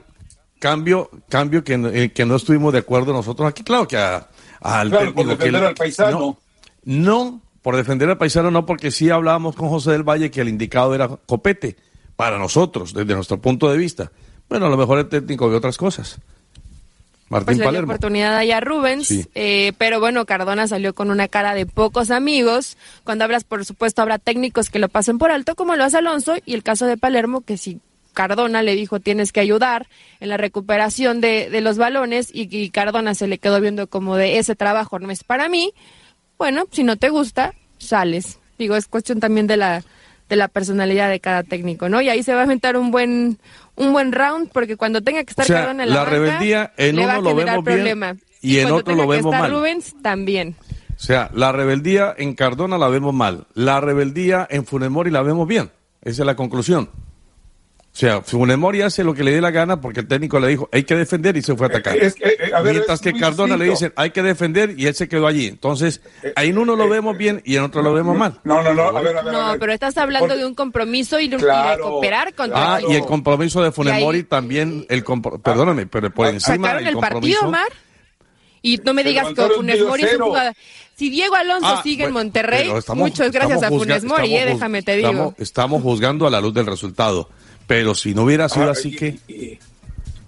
[0.60, 5.14] cambio, cambio que, eh, que no estuvimos de acuerdo nosotros aquí, claro que al claro,
[5.14, 6.38] por defender al paisano.
[6.84, 10.50] No, por defender al paisano no, porque sí hablábamos con José del Valle que el
[10.50, 11.78] indicado era copete,
[12.16, 14.12] para nosotros, desde nuestro punto de vista.
[14.50, 16.20] Bueno, a lo mejor el técnico ve otras cosas.
[17.30, 21.56] Martín pues le oportunidad allá a Rubens, eh, pero bueno, Cardona salió con una cara
[21.56, 22.78] de pocos amigos.
[23.04, 26.36] Cuando hablas, por supuesto, habrá técnicos que lo pasen por alto, como lo hace Alonso,
[26.46, 27.80] y el caso de Palermo, que si
[28.14, 29.88] Cardona le dijo tienes que ayudar
[30.20, 34.38] en la recuperación de, de los balones, y, Cardona se le quedó viendo como de
[34.38, 35.74] ese trabajo no es para mí,
[36.38, 38.40] bueno, si no te gusta, sales.
[38.58, 39.84] Digo, es cuestión también de la
[40.34, 42.02] de la personalidad de cada técnico, ¿no?
[42.02, 43.38] Y ahí se va a inventar un buen
[43.76, 47.22] un buen round porque cuando tenga que estar Cardona en la, la rebeldía en uno
[47.22, 49.52] lo vemos bien y, en otro lo vemos mal.
[49.52, 50.56] Rubens también.
[50.96, 55.48] O sea, la rebeldía en Cardona la vemos mal, la rebeldía en Funemori la vemos
[55.48, 55.70] bien.
[56.02, 56.90] Esa es la conclusión.
[57.94, 60.68] O sea, Funemori hace lo que le dé la gana porque el técnico le dijo,
[60.72, 61.96] hay que defender y se fue a atacar.
[61.96, 62.12] Eh,
[62.64, 65.46] Mientras que Cardona le dicen, hay que defender y él se quedó allí.
[65.46, 68.40] Entonces, eh, ahí en uno lo eh, vemos bien y en otro lo vemos mal.
[68.46, 69.32] No, no, no, a ver, a ver.
[69.32, 73.62] No, pero estás hablando de un compromiso y de, cooperar con Ah, y el compromiso
[73.62, 75.04] de Funemori también, el
[75.44, 77.68] perdóname, pero por encima ¿Sacaron el partido, Mar?
[78.64, 80.54] Y no me digas que Funes Mori es un jugador.
[80.96, 84.96] Si Diego Alonso ah, sigue en Monterrey, muchas gracias a Funes Mori, eh, déjame te
[84.96, 85.36] digo.
[85.38, 87.30] estamos juzgando a la luz del resultado.
[87.74, 89.58] Pero si no hubiera sido ah, así que...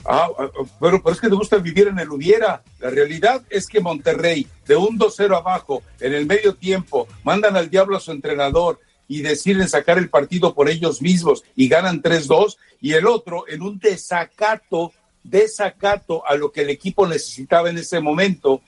[0.04, 2.64] Ah, ah, pero, es que te gusta vivir en el hubiera.
[2.80, 7.70] La realidad es que Monterrey, de un 2-0 abajo, en el medio tiempo, mandan al
[7.70, 12.58] diablo a su entrenador y deciden sacar el partido por ellos mismos y ganan 3-2,
[12.82, 14.92] y el otro en un desacato,
[15.24, 18.62] desacato a lo que el equipo necesitaba en ese momento.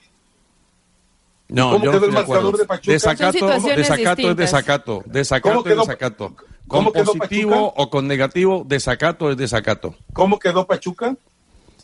[1.48, 2.92] No, ¿Cómo quedó el marcador de Pachuca?
[2.92, 5.02] Desacato, desacato es desacato.
[5.04, 6.36] Desacato es desacato.
[6.68, 9.94] ¿Con positivo o con negativo, desacato es desacato.
[10.12, 11.16] ¿Cómo quedó Pachuca?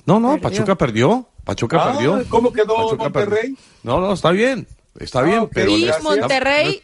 [0.06, 1.26] No, no, Pachuca perdió.
[1.44, 2.24] Pachuca ah, perdió.
[2.28, 3.56] ¿Cómo quedó Monterrey?
[3.82, 4.66] No, no, está bien.
[4.98, 5.70] Está bien, ah, pero.
[5.70, 6.82] Y Monterrey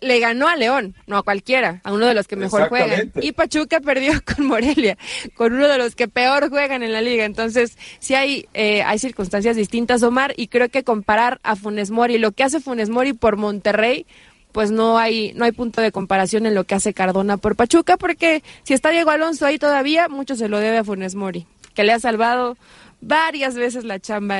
[0.00, 3.12] le ganó a León, no a cualquiera, a uno de los que mejor juegan.
[3.20, 4.96] Y Pachuca perdió con Morelia,
[5.34, 7.24] con uno de los que peor juegan en la liga.
[7.24, 12.18] Entonces, sí hay, eh, hay circunstancias distintas, Omar, y creo que comparar a Funes Mori,
[12.18, 14.06] lo que hace Funes Mori por Monterrey,
[14.52, 17.96] pues no hay, no hay punto de comparación en lo que hace Cardona por Pachuca,
[17.96, 21.84] porque si está Diego Alonso ahí todavía, mucho se lo debe a Funes Mori, que
[21.84, 22.56] le ha salvado
[23.00, 24.38] varias veces la chamba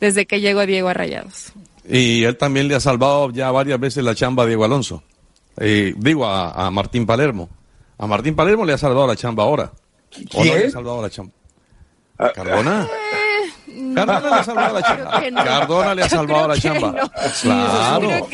[0.00, 1.52] desde que llegó Diego a Rayados.
[1.88, 5.02] Y él también le ha salvado ya varias veces la chamba a Diego Alonso.
[5.58, 7.48] Eh, digo, a, Martín Palermo.
[7.98, 9.72] A Martín Palermo le ha salvado la chamba ahora.
[10.34, 11.32] ¿O no le ha salvado la chamba?
[12.18, 12.86] Ah, ¿Cardona?
[13.72, 15.44] Eh, Cardona le ha salvado la chamba.
[15.44, 17.10] Cardona le ha salvado la chamba.
[17.42, 18.28] Claro.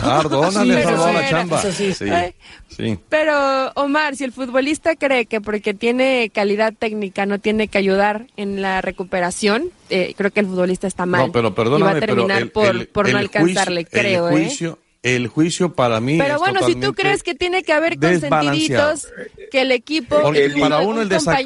[0.00, 1.62] Cardona le ha salvado la chamba.
[1.62, 2.98] Sí.
[3.08, 8.26] Pero, Omar, si el futbolista cree que porque tiene calidad técnica no tiene que ayudar
[8.36, 11.26] en la recuperación, eh, creo que el futbolista está mal.
[11.26, 14.28] No, pero perdóname, y va a terminar por, por no alcanzarle, creo.
[14.28, 14.44] El ¿eh?
[14.44, 19.08] juicio, el juicio para mí Pero bueno, si tú crees que tiene que haber consentiditos,
[19.50, 20.54] que el equipo, para uno el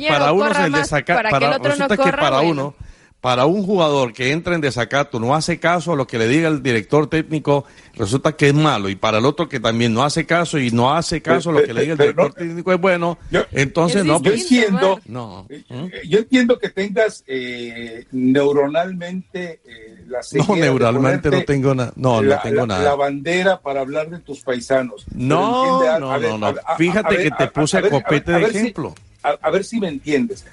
[0.09, 2.74] para uno es el desacato, para, que el otro no corra, para uno
[3.20, 6.48] para un jugador que entra en desacato, no hace caso a lo que le diga
[6.48, 8.88] el director técnico, resulta que es malo.
[8.88, 11.62] Y para el otro que también no hace caso y no hace caso a lo
[11.62, 13.18] que le diga el director técnico es bueno,
[13.52, 14.22] entonces no.
[14.22, 15.46] Yo entiendo, no.
[15.50, 16.09] Eh, ¿Mm?
[16.09, 21.92] yo entiendo que tengas eh, neuronalmente eh, la No, neuralmente no tengo nada.
[21.96, 22.83] No, no tengo nada.
[22.83, 25.04] La bandera para hablar de tus paisanos.
[25.14, 26.54] No, no, no, no.
[26.78, 28.94] Fíjate que te puse a, copete de ejemplo.
[29.22, 30.46] a ver si me entiendes.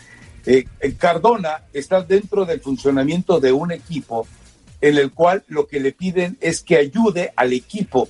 [0.47, 0.65] Eh,
[0.97, 4.25] Cardona está dentro del funcionamiento de un equipo
[4.79, 8.07] en el cual lo que le piden es que ayude al equipo.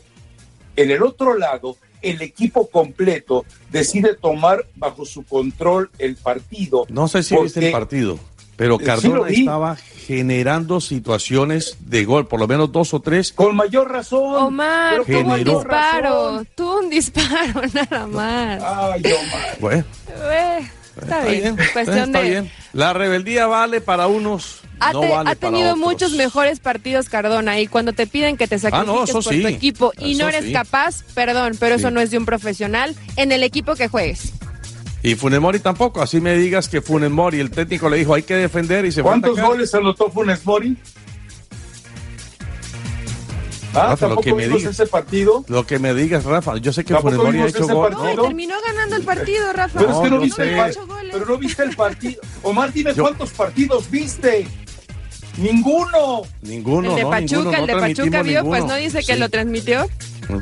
[0.75, 6.85] En el otro lado, el equipo completo decide tomar bajo su control el partido.
[6.89, 8.19] No sé si viste el partido,
[8.55, 13.33] pero Cardona estaba generando situaciones de gol, por lo menos dos o tres.
[13.33, 14.35] Con mayor razón.
[14.35, 18.63] Omar, tuvo un disparo, tuvo un disparo, nada más.
[18.63, 19.57] Ay, Omar.
[19.59, 19.85] Bueno.
[21.01, 22.49] Está, bien, cuestión de...
[22.73, 27.67] La rebeldía vale para unos, ha, no vale ha tenido muchos mejores partidos Cardona y
[27.67, 31.57] cuando te piden que te ah, sacrifiques por tu equipo y no eres capaz, perdón,
[31.59, 34.33] pero eso no es de un profesional en el equipo que juegues.
[35.03, 38.23] Y Funes Mori tampoco, así me digas que Funes Mori, el técnico le dijo hay
[38.23, 40.75] que defender y se ¿Cuántos goles anotó Funes Mori?
[43.77, 45.45] Ah, Rafa, lo que me digas, ese partido?
[45.47, 46.57] Lo que me digas, Rafa.
[46.57, 47.91] Yo sé que Funes Mori ha hecho gol.
[47.91, 49.79] No, terminó ganando el partido, Rafa.
[49.79, 50.75] Pero es que no, viste, el,
[51.11, 52.21] pero no viste el partido.
[52.43, 54.47] Omar, dime cuántos partidos viste.
[55.37, 56.23] Ninguno.
[56.41, 56.89] Ninguno.
[56.89, 59.87] El de Pachuca, el de Pachuca vio, pues no dice que lo transmitió.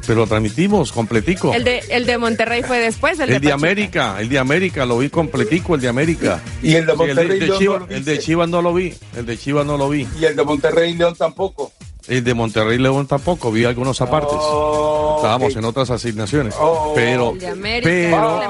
[0.08, 1.54] Pero lo transmitimos completico.
[1.54, 3.20] El de, el de Monterrey fue después.
[3.20, 6.42] El, de, América, el de América, lo vi completico, el de América.
[6.64, 7.40] Y el de Monterrey.
[7.40, 8.96] el, de, Chivas, el de Chivas no lo vi.
[9.16, 10.08] El de Chivas no lo vi.
[10.20, 11.72] Y el de Monterrey León tampoco.
[12.08, 14.38] El de Monterrey León tampoco, vi algunos apartes.
[14.40, 16.54] Oh, Estábamos en otras asignaciones.
[16.60, 17.34] Oh, pero,
[17.82, 18.42] pero,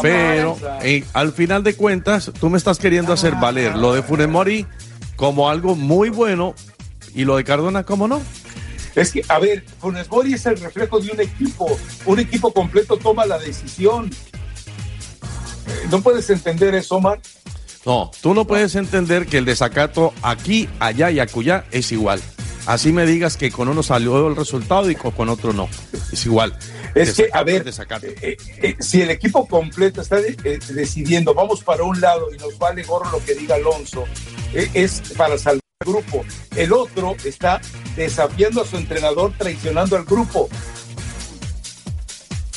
[0.00, 4.66] pero, eh, al final de cuentas, tú me estás queriendo hacer valer lo de Funemori
[5.16, 6.54] como algo muy bueno
[7.14, 8.22] y lo de Cardona como no.
[8.94, 11.78] Es que, a ver, Funes Mori es el reflejo de un equipo.
[12.06, 14.10] Un equipo completo toma la decisión.
[15.66, 17.20] Eh, ¿No puedes entender eso, Omar?
[17.84, 22.20] No, tú no puedes entender que el desacato aquí, allá y acullá es igual.
[22.68, 25.70] Así me digas que con uno salió el resultado y con otro no.
[26.12, 26.54] Es igual.
[26.94, 31.82] Es que, a ver, eh, eh, eh, si el equipo completo está decidiendo, vamos para
[31.84, 34.04] un lado y nos vale gorro lo que diga Alonso,
[34.52, 36.26] es para salvar al grupo.
[36.56, 37.58] El otro está
[37.96, 40.50] desafiando a su entrenador, traicionando al grupo.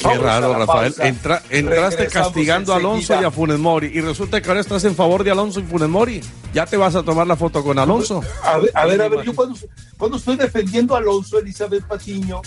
[0.01, 0.93] Qué raro, Rafael.
[1.49, 5.23] entraste castigando a Alonso y a Funes Mori y resulta que ahora estás en favor
[5.23, 6.21] de Alonso y Funes Mori.
[6.53, 8.21] ¿Ya te vas a tomar la foto con Alonso?
[8.43, 12.41] A ver, a ver, a ver yo cuando, estoy defendiendo a Alonso, Elizabeth Patiño.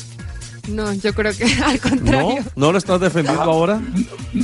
[0.69, 2.43] No, yo creo que al contrario.
[2.57, 3.81] ¿No, lo estás defendiendo ah, ahora?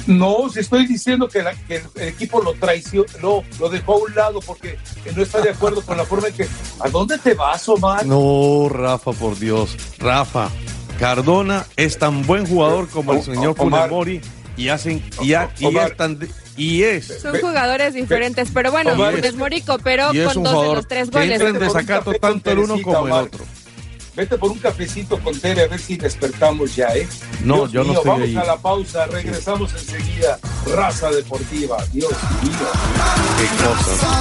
[0.07, 4.40] No, si estoy diciendo que, el equipo lo traicionó, no, lo dejó a un lado
[4.40, 4.79] porque
[5.16, 6.49] no está de acuerdo con la forma en que...
[6.81, 8.05] ¿A dónde te vas, Omar?
[8.05, 9.77] No, Rafa, por Dios.
[9.99, 10.51] Rafa,
[11.01, 14.21] Cardona es tan buen jugador como el señor Funes Mori
[14.59, 15.33] y hacen y,
[16.59, 21.11] y, es son jugadores diferentes, pero bueno, Funes Mori cooperó con dos de los tres
[21.11, 21.29] goles.
[21.29, 23.45] Que entren desacato tanto el uno como el otro.
[24.15, 27.09] Vete por un cafecito con Tere a ver si despertamos ya, ¿eh?
[27.45, 30.39] No, yo no estoy Vamos a la pausa, regresamos enseguida.
[30.75, 32.59] Raza Deportiva, Dios mío.
[33.39, 34.21] Qué cosa.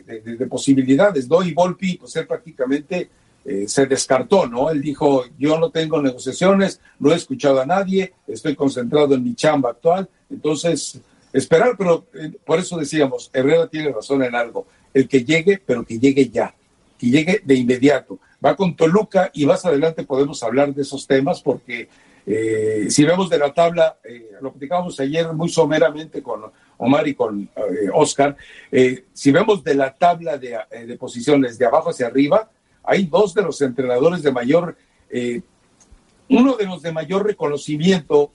[0.48, 1.42] posibilidades, ¿no?
[1.42, 3.11] Y Volpi, pues él prácticamente
[3.44, 4.70] eh, se descartó, ¿no?
[4.70, 9.35] Él dijo, yo no tengo negociaciones, no he escuchado a nadie, estoy concentrado en mi
[9.35, 10.98] chamba actual, entonces
[11.30, 15.85] esperar, pero eh, por eso decíamos, Herrera tiene razón en algo, el que llegue, pero
[15.85, 16.54] que llegue ya,
[16.98, 18.18] que llegue de inmediato.
[18.42, 21.90] Va con Toluca y más adelante podemos hablar de esos temas porque
[22.24, 23.98] eh, si vemos de la tabla,
[24.40, 26.40] lo platicábamos ayer muy someramente con
[26.79, 28.37] Omar y con eh, Oscar,
[28.71, 32.51] eh, si vemos de la tabla de, eh, de, posiciones de abajo hacia arriba,
[32.83, 34.77] hay dos de los entrenadores de mayor,
[36.29, 38.31] uno de los de mayor reconocimiento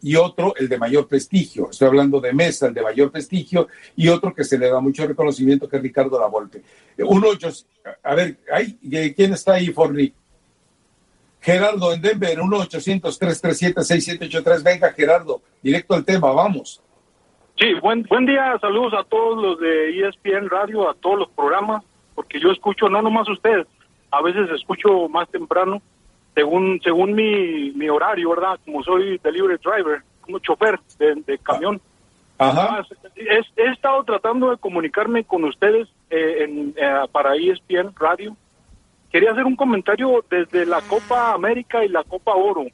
[0.00, 1.68] y otro el de mayor prestigio.
[1.70, 5.06] Estoy hablando de Mesa, el de mayor prestigio, y otro que se le da mucho
[5.06, 6.62] reconocimiento, que es Ricardo Lavolpe.
[6.98, 7.28] Uno,
[8.02, 8.38] a ver,
[9.14, 10.14] ¿quién está ahí, Forni?
[11.40, 14.62] Gerardo en Denver, 1-800-337-6783.
[14.62, 16.80] Venga, Gerardo, directo al tema, vamos.
[17.58, 21.82] Sí, buen, buen día, saludos a todos los de ESPN Radio, a todos los programas,
[22.14, 23.66] porque yo escucho, no nomás ustedes,
[24.10, 25.80] a veces escucho más temprano,
[26.34, 28.60] según según mi, mi horario, ¿verdad?
[28.62, 31.80] Como soy delivery driver, como chofer de, camión.
[32.36, 32.84] Ajá.
[33.14, 38.36] He, estado tratando de comunicarme con ustedes eh, en, eh, para ESPN Radio.
[39.10, 42.66] Quería hacer un comentario desde la Copa América y la Copa Oro.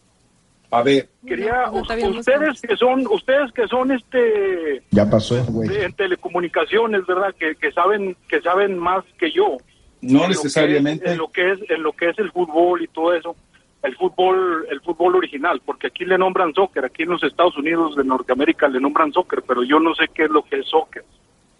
[0.72, 1.06] A ver.
[1.26, 4.82] Quería, ustedes que son, ustedes que son este...
[4.90, 7.35] Ya pasó, En telecomunicaciones, ¿verdad?
[7.38, 9.58] Que, que, saben, que saben más que yo.
[10.00, 11.12] No necesariamente.
[11.12, 13.37] en lo que es, en lo que es el fútbol y todo eso.
[13.82, 17.94] El fútbol, el fútbol original, porque aquí le nombran soccer, aquí en los Estados Unidos
[17.94, 21.04] de Norteamérica le nombran soccer, pero yo no sé qué es lo que es soccer.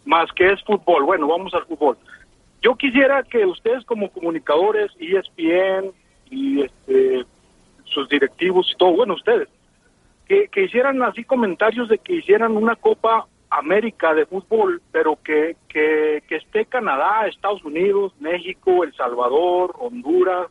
[0.07, 1.05] Más que es fútbol.
[1.05, 1.99] Bueno, vamos al fútbol.
[2.63, 5.91] Yo quisiera que ustedes como comunicadores, ESPN
[6.31, 7.27] y este
[7.93, 9.49] sus directivos y todo, bueno, ustedes,
[10.27, 15.57] que, que hicieran así comentarios de que hicieran una Copa América de fútbol, pero que,
[15.69, 20.47] que, que esté Canadá, Estados Unidos, México, El Salvador, Honduras.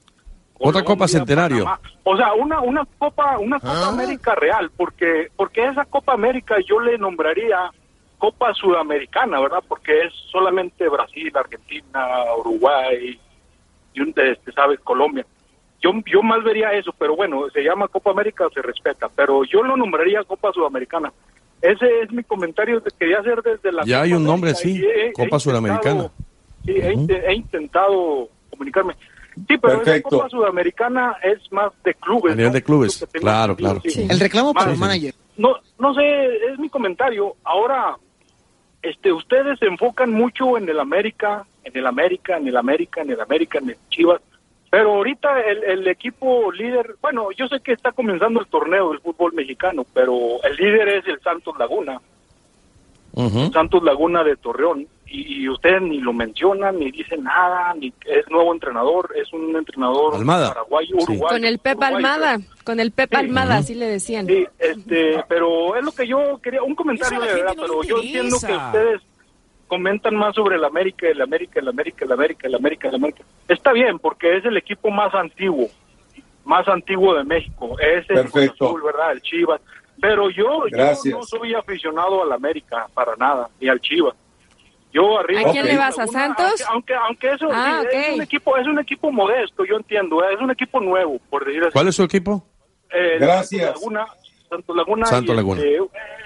[0.59, 1.65] Otra Copa Centenario.
[2.03, 3.89] O sea, una, una Copa, una Copa ah.
[3.89, 7.71] América real, porque, porque esa Copa América yo le nombraría
[8.19, 9.63] Copa Sudamericana, ¿verdad?
[9.67, 13.19] Porque es solamente Brasil, Argentina, Uruguay,
[13.95, 14.79] y un, este, ¿sabes?
[14.81, 15.25] Colombia.
[15.81, 19.63] Yo, yo más vería eso, pero bueno, se llama Copa América, se respeta, pero yo
[19.63, 21.11] lo nombraría Copa Sudamericana.
[21.61, 23.83] Ese es mi comentario que quería hacer desde la...
[23.85, 26.09] Ya hay un nombre, sí, Copa Sudamericana.
[26.65, 28.95] Sí, he, intentado comunicarme.
[29.47, 32.33] Sí, pero esa Copa Sudamericana es más de clubes.
[32.33, 33.81] A de clubes, claro, claro.
[33.83, 35.15] El reclamo para el manager.
[35.37, 37.35] No, no sé, es mi comentario.
[37.43, 37.95] Ahora,
[38.81, 43.11] este, ustedes se enfocan mucho en el América, en el América, en el América, en
[43.11, 44.21] el América, en el Chivas.
[44.71, 49.33] Pero ahorita el, equipo líder, bueno, yo sé que está comenzando el torneo del fútbol
[49.33, 51.99] mexicano, pero el líder es el Santos Laguna.
[53.51, 54.87] Santos Laguna de Torreón.
[55.13, 60.25] Y, ustedes ni lo mencionan, ni dicen nada, ni es nuevo entrenador, es un entrenador
[60.25, 61.35] paraguayo, uruguayo.
[61.35, 64.25] Con el Pep Almada, con el Pep Almada, así le decían.
[64.25, 68.37] Sí, este, pero es lo que yo quería, un comentario de verdad, pero yo entiendo
[68.39, 69.01] que ustedes
[69.71, 73.23] comentan más sobre el América, el América, el América, el América, el América, el América.
[73.47, 75.69] Está bien, porque es el equipo más antiguo,
[76.43, 77.77] más antiguo de México.
[77.79, 79.13] Es el Azul, ¿verdad?
[79.13, 79.61] El Chivas.
[80.01, 80.65] Pero yo,
[81.05, 84.13] no soy aficionado al América para nada, ni al Chivas.
[84.91, 85.49] Yo arriba.
[85.49, 86.65] ¿A quién le vas a Santos?
[86.67, 90.51] Aunque, aunque eso ah, es un equipo, es un equipo modesto, yo entiendo, es un
[90.51, 91.71] equipo nuevo, por decir así.
[91.71, 92.45] ¿Cuál es su equipo?
[92.91, 93.79] Eh, Gracias.
[94.49, 95.05] Santos Laguna.
[95.05, 95.61] Santos Laguna.
[95.61, 95.79] Este,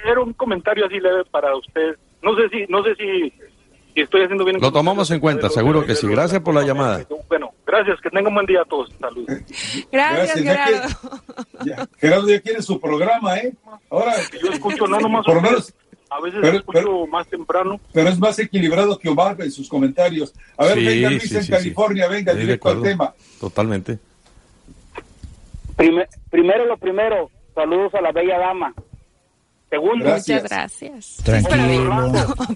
[0.04, 1.96] era un comentario así leve para usted
[2.26, 3.32] no sé si, no sé si
[3.96, 4.60] y estoy haciendo bien.
[4.60, 6.06] Lo tomamos en cuenta, seguro que sí.
[6.06, 7.06] Gracias por la llamada.
[7.30, 8.92] Bueno, gracias, que tengan un buen día a todos.
[9.00, 9.38] Saludos.
[9.92, 10.88] Gracias, Gerardo.
[11.66, 13.54] Ya, Gerardo ya quiere su programa, ¿eh?
[13.90, 14.14] Ahora.
[14.44, 15.26] Yo escucho, no nomás.
[15.26, 15.74] Por lo menos.
[16.10, 17.80] A veces escucho más temprano.
[17.94, 20.34] Pero es más equilibrado que Omar en sus comentarios.
[20.58, 23.14] A ver, venga Luis en California, venga, directo al tema.
[23.40, 23.98] Totalmente.
[26.30, 28.74] primero lo primero, saludos a la bella dama.
[29.70, 31.18] Segundo, muchas gracias.
[31.24, 31.92] Tranquilo.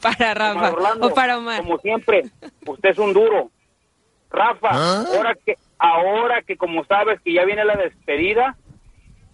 [0.01, 1.63] para Rafa o para Omar.
[1.63, 2.23] Como siempre,
[2.65, 3.49] usted es un duro.
[4.29, 5.05] Rafa, ¿Ah?
[5.13, 8.55] ahora que ahora que como sabes que ya viene la despedida,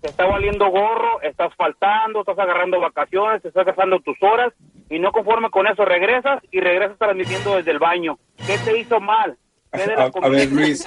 [0.01, 4.53] te está valiendo gorro, estás faltando, estás agarrando vacaciones, te estás gastando tus horas
[4.89, 8.19] y no conforme con eso regresas y regresas transmitiendo desde el baño.
[8.45, 9.37] ¿Qué te hizo mal?
[9.75, 10.85] ¿Qué de la a, ver, Luis.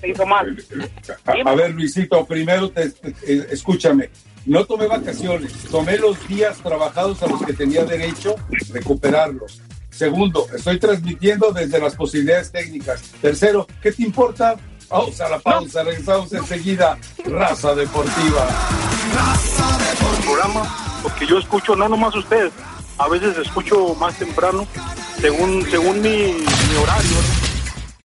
[0.00, 0.56] te hizo mal?
[1.24, 2.92] A, ver, Luisito, primero te,
[3.50, 4.10] escúchame.
[4.46, 8.34] No tomé vacaciones, tomé los días trabajados a los que tenía derecho,
[8.72, 9.62] recuperarlos.
[9.90, 13.00] Segundo, estoy transmitiendo desde las posibilidades técnicas.
[13.22, 14.56] Tercero, ¿qué te importa?
[14.88, 16.98] Pausa la pausa, regresamos enseguida.
[17.24, 18.46] Raza Deportiva.
[19.14, 20.24] Raza Deportiva.
[20.24, 22.52] Programa, porque yo escucho, no nomás ustedes,
[22.98, 24.66] a veces escucho más temprano,
[25.20, 27.43] según, según mi, mi horario.